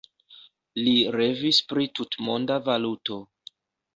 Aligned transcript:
Li 0.85 0.93
revis 1.15 1.59
pri 1.73 1.85
tutmonda 1.99 2.57
valuto. 2.71 3.19